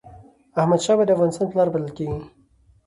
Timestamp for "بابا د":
0.95-1.15